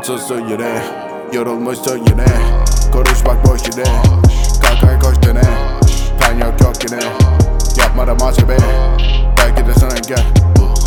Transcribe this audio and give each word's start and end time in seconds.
Yorulmuşsun 0.00 0.48
yine 0.48 0.82
Yorulmuşsun 1.32 1.96
yine. 1.96 2.24
Konuşmak 2.92 3.46
boş 3.46 3.60
yine 3.62 3.84
Kalkay 4.62 4.98
koş 5.00 5.22
dene. 5.22 5.40
Pen 6.20 6.38
yok 6.38 6.60
yok 6.60 6.72
yine 6.90 7.02
Yapma 7.78 8.06
da 8.06 8.14
muhasebe 8.14 8.56
Belki 9.38 9.66
de 9.66 9.74
sana 9.74 9.98
gel 10.08 10.24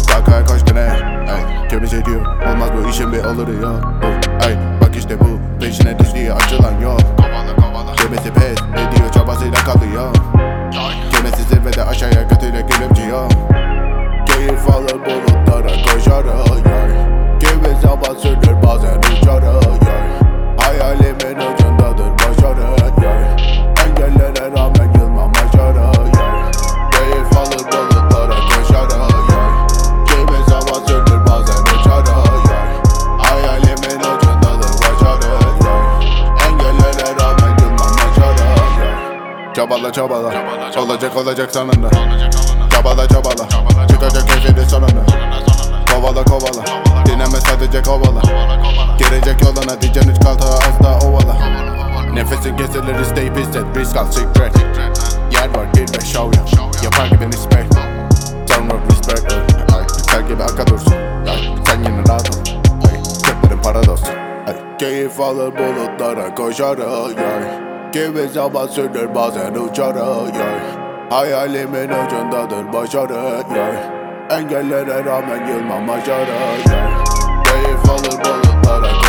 Kalkay 0.08 0.46
koş 0.46 0.68
dene. 0.68 0.98
Ey, 1.30 1.70
Temiz 1.70 1.94
ediyor 1.94 2.26
Olmaz 2.52 2.70
bu 2.78 2.90
işin 2.90 3.12
bir 3.14 3.24
yok 3.62 3.82
Oh, 4.04 4.48
Ey, 4.48 4.56
Bak 4.82 4.96
işte 4.98 5.20
bu 5.20 5.60
Peşine 5.62 5.83
Çabala 39.56 39.94
çabala. 39.94 40.34
Olacak 40.78 41.18
olacak 41.18 41.52
sonunda. 41.54 41.90
Çabala 42.70 43.08
çabala. 43.08 43.48
Çıkacak 43.88 44.30
köşede 44.30 44.66
sonunda. 44.66 45.02
Kovala 45.94 46.24
kovala. 46.24 46.66
Dinleme 47.06 47.42
sadece 47.50 47.82
kovala. 47.82 48.22
Gelecek 49.00 49.42
yoluna 49.42 49.82
diyeceksin 49.82 50.12
üç 50.12 50.24
kalta 50.24 50.46
az 50.46 50.84
daha 50.84 51.00
ovala. 51.00 51.36
Nefesin 52.14 52.58
kesilir 52.58 53.00
isteyip 53.00 53.38
hisset 53.38 53.78
Risk 53.78 53.98
al 53.98 54.06
secret 54.12 54.56
Yer 55.32 55.50
var 55.56 55.66
gir 55.74 55.98
ve 55.98 56.06
show 56.06 56.40
ya. 56.40 56.46
Yapar 56.84 57.08
gibi 57.08 57.30
nispet 57.30 57.66
Sonra 58.48 58.74
respect. 58.90 59.34
Ay, 59.76 59.84
Sel 60.12 60.28
gibi 60.28 60.44
aka 60.44 60.68
dursun. 60.68 60.94
Ay, 61.30 61.56
Sen 61.66 61.80
yine 61.80 62.04
rahat 62.10 62.30
ol. 62.30 62.40
Ay, 62.90 63.04
Kırkların 63.24 63.62
paradoks 63.64 64.04
Ay, 64.48 64.78
Keyif 64.80 65.20
alır 65.20 65.54
bulutlara 65.58 66.36
koşarak 66.36 67.18
yay 67.18 67.73
Kimi 67.94 68.28
zaman 68.28 68.68
sürür 68.68 69.16
bazen 69.16 69.54
uçarak 69.54 70.36
yay 70.36 70.60
Hayalimin 71.10 71.90
ucundadır 71.90 72.74
başarı 72.74 73.44
yay 73.58 73.76
Engellere 74.40 75.06
rağmen 75.06 75.48
yılmam 75.48 75.90
aşarak 75.90 76.28
yay 76.72 77.04
Keyif 77.44 77.90
alır 77.90 78.20
bulut 78.66 79.03